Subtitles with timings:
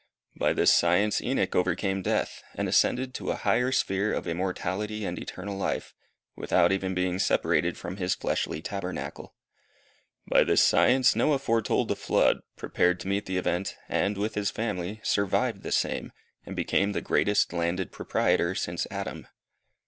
[0.35, 5.19] By this science Enoch overcame death, and ascended to a higher sphere of immortality and
[5.19, 5.93] eternal life,
[6.35, 9.35] without even being separated from his fleshly tabernacle.
[10.27, 14.49] By this science Noah foretold the flood, prepared to meet the event, and, with his
[14.49, 16.11] family, survived the same,
[16.47, 19.27] and became the greatest landed proprietor since Adam.